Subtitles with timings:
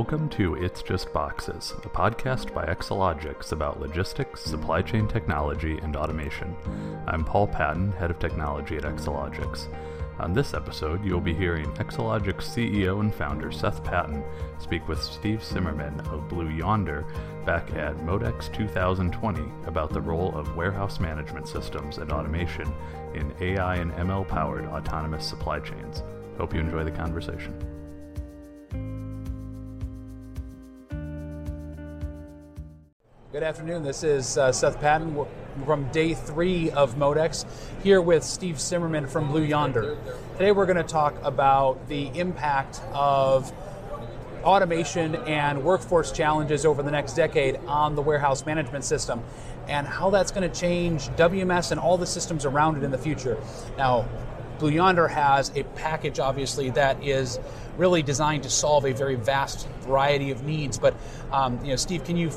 [0.00, 5.94] Welcome to It's Just Boxes, a podcast by Accelogix about logistics, supply chain technology, and
[5.94, 6.56] automation.
[7.06, 9.68] I'm Paul Patton, head of technology at Accelogix.
[10.18, 14.24] On this episode, you'll be hearing Accelogix CEO and founder Seth Patin
[14.58, 17.04] speak with Steve Simmerman of Blue Yonder
[17.44, 22.72] back at Modex 2020 about the role of warehouse management systems and automation
[23.12, 26.02] in AI and ML powered autonomous supply chains.
[26.38, 27.79] Hope you enjoy the conversation.
[33.32, 33.84] Good afternoon.
[33.84, 35.24] This is uh, Seth Patin
[35.64, 37.44] from day three of Modex,
[37.80, 39.96] here with Steve Simmerman from Blue Yonder.
[40.32, 43.52] Today we're going to talk about the impact of
[44.42, 49.22] automation and workforce challenges over the next decade on the warehouse management system
[49.68, 52.98] and how that's going to change WMS and all the systems around it in the
[52.98, 53.38] future.
[53.78, 54.08] Now,
[54.58, 57.38] Blue Yonder has a package, obviously, that is
[57.78, 60.78] really designed to solve a very vast variety of needs.
[60.78, 60.94] But,
[61.32, 62.30] um, you know, Steve, can you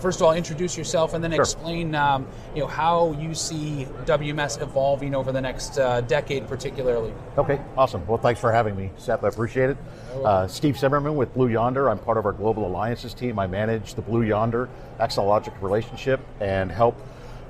[0.00, 1.40] first of all introduce yourself and then sure.
[1.40, 7.12] explain, um, you know, how you see WMS evolving over the next uh, decade, particularly?
[7.38, 8.06] Okay, awesome.
[8.06, 9.24] Well, thanks for having me, Seth.
[9.24, 9.76] I appreciate it.
[10.24, 11.88] Uh, Steve Simmerman with Blue Yonder.
[11.88, 13.38] I'm part of our global alliances team.
[13.38, 16.96] I manage the Blue Yonder Accelogix relationship and help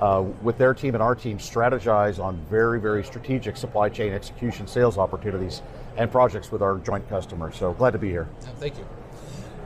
[0.01, 4.67] uh, with their team and our team strategize on very, very strategic supply chain execution
[4.67, 5.63] sales opportunities
[5.97, 7.57] and projects with our joint customers.
[7.57, 8.29] So glad to be here.
[8.59, 8.87] Thank you.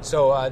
[0.01, 0.51] So, uh,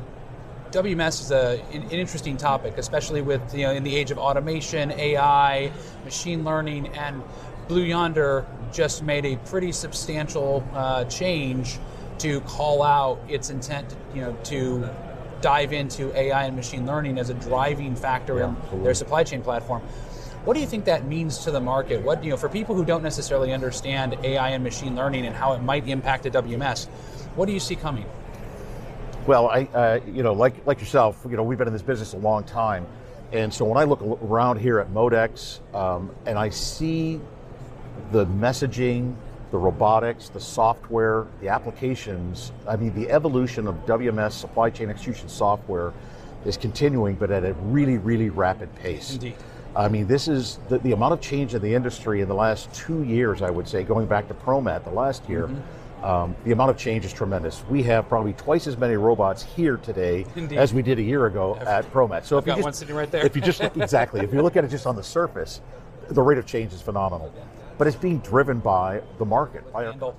[0.73, 4.91] WMS is a, an interesting topic, especially with you know in the age of automation,
[4.93, 5.71] AI,
[6.03, 7.23] machine learning, and
[7.69, 11.79] Blue Yonder just made a pretty substantial uh, change
[12.19, 14.89] to call out its intent, you know, to
[15.43, 18.85] dive into AI and machine learning as a driving factor Yeah, in absolutely.
[18.85, 19.83] their supply chain platform.
[20.45, 22.03] What do you think that means to the market?
[22.03, 25.53] What you know, for people who don't necessarily understand AI and machine learning and how
[25.53, 26.87] it might impact a WMS,
[27.35, 28.07] what do you see coming?
[29.27, 32.13] Well, I, uh, you know, like like yourself, you know, we've been in this business
[32.13, 32.87] a long time,
[33.33, 37.21] and so when I look around here at Modex, um, and I see
[38.11, 39.15] the messaging,
[39.53, 45.29] the robotics, the software, the applications, I mean, the evolution of WMS supply chain execution
[45.29, 45.93] software
[46.45, 49.15] is continuing, but at a really, really rapid pace.
[49.15, 49.37] Indeed.
[49.75, 52.75] I mean, this is the, the amount of change in the industry in the last
[52.75, 55.49] two years, I would say, going back to ProMat the last year.
[56.03, 57.63] Um, the amount of change is tremendous.
[57.71, 60.59] We have probably twice as many robots here today Indeed.
[60.59, 62.25] as we did a year ago at ProMat.
[62.25, 63.25] So I've if you got just, one sitting right there.
[63.25, 65.61] If you just look, exactly, if you look at it just on the surface,
[66.09, 67.33] the rate of change is phenomenal.
[67.79, 69.71] But it's being driven by the market.
[69.73, 70.15] By our.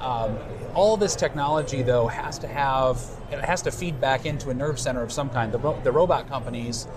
[0.00, 0.38] Um,
[0.74, 4.78] all this technology, though, has to have it has to feed back into a nerve
[4.78, 5.52] center of some kind.
[5.52, 6.88] The, ro- the robot companies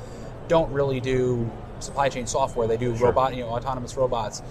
[0.48, 3.08] don't really do supply chain software; they do Sure.
[3.08, 4.42] robot, you know, autonomous robots.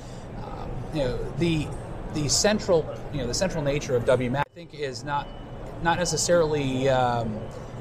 [0.42, 1.66] Um, you know, the
[2.14, 5.26] the central, you know, the central nature of WMAP, I think, is not
[5.82, 6.88] not necessarily.
[6.88, 7.38] Um,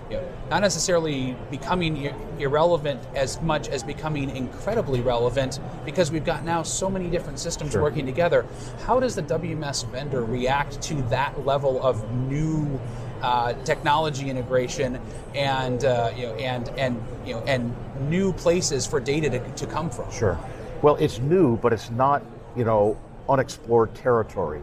[0.10, 6.26] you know, not necessarily becoming ir- irrelevant as much as becoming incredibly relevant because we've
[6.26, 7.82] got now so many different systems Sure.
[7.82, 8.46] working together.
[8.86, 12.78] How does the WMS vendor react to that level of new
[13.22, 15.00] uh, technology integration
[15.34, 17.74] and uh, you know and and you know and
[18.10, 20.12] new places for data to, to come from?
[20.12, 20.38] Sure.
[20.82, 22.22] Well, it's new, but it's not,
[22.58, 22.98] you know,
[23.30, 24.62] unexplored territory.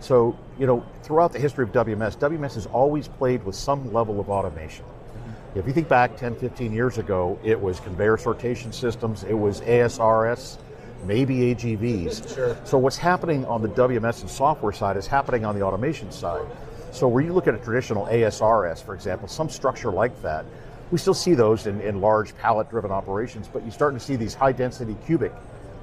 [0.00, 4.20] So, you know, throughout the history of WMS, WMS has always played with some level
[4.20, 4.84] of automation.
[4.84, 5.58] Mm-hmm.
[5.58, 9.60] If you think back 10, 15 years ago, it was conveyor sortation systems, it was
[9.62, 10.58] ASRS,
[11.04, 12.26] maybe AGVs.
[12.36, 12.56] Sure.
[12.64, 16.46] So what's happening on the WMS and software side is happening on the automation side.
[16.92, 20.44] So where you look at a traditional ASRS, for example, some structure like that,
[20.90, 24.34] we still see those in, in large pallet-driven operations, but you're starting to see these
[24.34, 25.32] high-density cubic,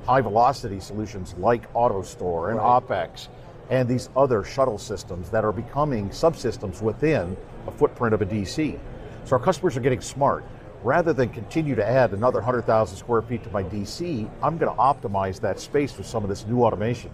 [0.05, 3.27] high-velocity solutions like AutoStore and OpEx,
[3.69, 7.35] and these other shuttle systems that are becoming subsystems within
[7.67, 8.77] a footprint of a DC.
[9.25, 10.43] So our customers are getting smart.
[10.83, 14.77] Rather than continue to add another 100,000 square feet to my DC, I'm going to
[14.77, 17.09] optimize that space with some of this new automation.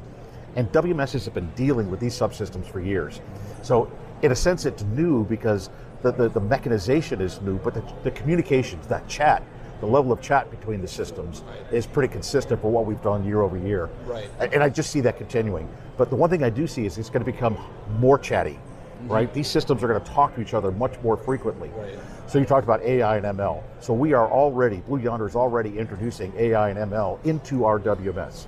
[0.55, 3.21] And WMS has been dealing with these subsystems for years.
[3.61, 3.91] So
[4.23, 5.69] in a sense, it's new because
[6.01, 9.43] the, the, the mechanization is new, but the, the communications, that chat,
[9.79, 13.41] the level of chat between the systems is pretty consistent for what we've done year
[13.41, 13.89] over year.
[14.05, 14.29] Right.
[14.39, 15.67] And I just see that continuing.
[15.97, 17.57] But the one thing I do see is it's going to become
[17.99, 19.11] more chatty, mm-hmm.
[19.11, 19.33] right?
[19.33, 21.69] These systems are going to talk to each other much more frequently.
[21.69, 21.97] Right.
[22.27, 23.63] So you talked about AI and ML.
[23.79, 28.45] So we are already, Blue Yonder is already introducing AI and ML into our WMS.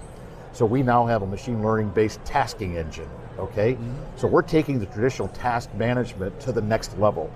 [0.53, 3.73] So we now have a machine learning based tasking engine, okay?
[3.73, 4.17] Mm-hmm.
[4.17, 7.31] So we're taking the traditional task management to the next level.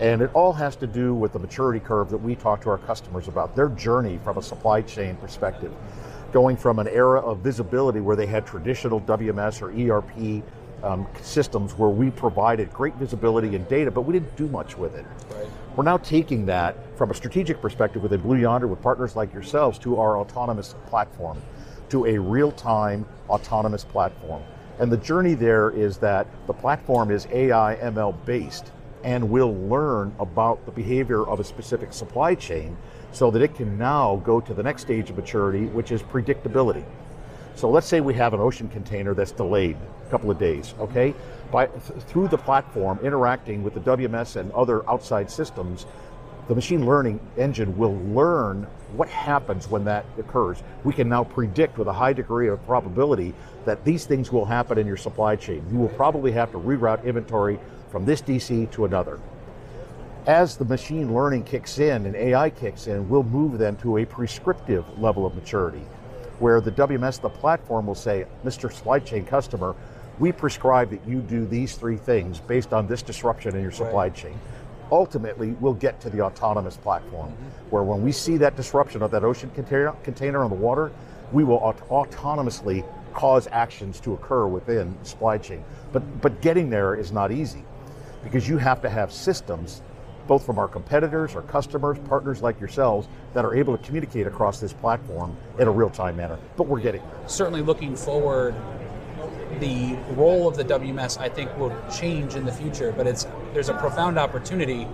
[0.00, 2.78] And it all has to do with the maturity curve that we talk to our
[2.78, 5.72] customers about, their journey from a supply chain perspective,
[6.32, 10.42] going from an era of visibility where they had traditional WMS or ERP
[10.82, 14.94] um, systems where we provided great visibility and data, but we didn't do much with
[14.94, 15.04] it.
[15.30, 15.46] Right.
[15.76, 19.78] We're now taking that from a strategic perspective within Blue Yonder with partners like yourselves
[19.80, 21.42] to our autonomous platform,
[21.90, 24.42] to a real time autonomous platform.
[24.78, 28.72] And the journey there is that the platform is AI ML based
[29.04, 32.76] and will learn about the behavior of a specific supply chain
[33.12, 36.84] so that it can now go to the next stage of maturity, which is predictability.
[37.54, 39.76] So let's say we have an ocean container that's delayed
[40.06, 41.14] a couple of days, okay?
[41.50, 45.86] By, th- through the platform, interacting with the WMS and other outside systems,
[46.48, 48.66] the machine learning engine will learn
[48.96, 50.62] what happens when that occurs.
[50.84, 53.34] We can now predict with a high degree of probability
[53.66, 55.64] that these things will happen in your supply chain.
[55.70, 57.58] You will probably have to reroute inventory
[57.90, 59.20] from this DC to another.
[60.26, 64.04] As the machine learning kicks in and AI kicks in, we'll move then to a
[64.04, 65.82] prescriptive level of maturity
[66.38, 68.72] where the WMS, the platform will say, Mr.
[68.72, 69.74] Supply Chain customer,
[70.18, 74.04] we prescribe that you do these three things based on this disruption in your supply
[74.04, 74.14] Right.
[74.14, 74.40] chain.
[74.90, 77.70] Ultimately, we'll get to the autonomous platform, mm-hmm.
[77.70, 80.90] where when we see that disruption of that ocean container, container on the water,
[81.32, 82.84] we will aut- autonomously
[83.14, 85.62] cause actions to occur within the supply chain.
[85.92, 87.64] But, but getting there is not easy
[88.22, 89.82] because you have to have systems,
[90.26, 94.60] both from our competitors, our customers, partners like yourselves, that are able to communicate across
[94.60, 96.38] this platform in a real time manner.
[96.56, 97.28] But we're getting there.
[97.28, 98.54] certainly looking forward,
[99.58, 103.68] the role of the WMS I think will change in the future, but it's there's
[103.68, 104.86] a profound opportunity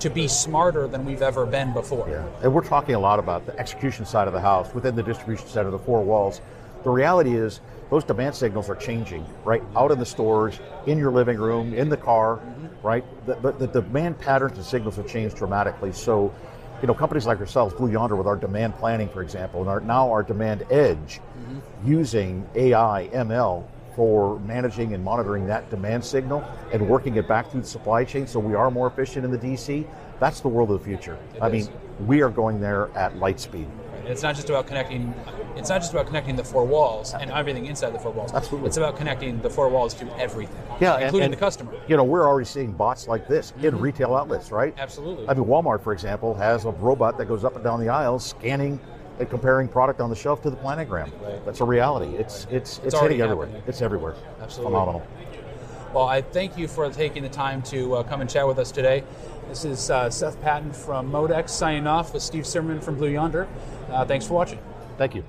[0.00, 2.06] to be smarter than we've ever been before.
[2.08, 2.26] Yeah.
[2.42, 5.46] And we're talking a lot about the execution side of the house within the distribution
[5.48, 6.40] center, the four walls.
[6.86, 9.60] The reality is those demand signals are changing, right?
[9.74, 12.86] Out in the stores, in your living room, in the car, mm-hmm.
[12.86, 13.04] right?
[13.26, 15.90] The, the, the demand patterns and signals have changed dramatically.
[15.90, 16.32] So,
[16.80, 19.80] you know, companies like ourselves, Blue Yonder, with our demand planning, for example, and our,
[19.80, 21.58] now our demand edge, mm-hmm.
[21.84, 23.64] using AI, ML
[23.96, 28.28] for managing and monitoring that demand signal and working it back through the supply chain
[28.28, 29.84] so we are more efficient in the DC.
[30.20, 31.18] That's the world of the future.
[31.40, 31.66] I is.
[31.68, 33.66] mean, we are going there at light speed.
[34.06, 35.12] And it's not just about connecting.
[35.56, 38.32] It's not just about connecting the four walls and everything inside the four walls.
[38.32, 38.68] Absolutely.
[38.68, 41.74] It's about connecting the four walls to everything, Yeah, including and, the customer.
[41.88, 44.72] You know, we're already seeing bots like this in retail outlets, right?
[44.78, 45.28] Absolutely.
[45.28, 48.24] I mean, Walmart, for example, has a robot that goes up and down the aisles,
[48.24, 48.78] scanning
[49.18, 51.10] and comparing product on the shelf to the planogram.
[51.20, 51.44] Right.
[51.44, 52.14] That's a reality.
[52.14, 53.46] It's it's it's, already hitting everywhere.
[53.48, 53.64] happening.
[53.66, 54.14] It's everywhere.
[54.40, 54.72] Absolutely.
[54.72, 55.06] Phenomenal.
[55.92, 58.70] Well, I thank you for taking the time to uh, come and chat with us
[58.70, 59.02] today.
[59.48, 63.48] This is uh, Seth Patin from Modex signing off with Steve Simmerman from Blue Yonder.
[63.90, 64.58] Uh, thanks for watching.
[64.98, 65.24] Thank you.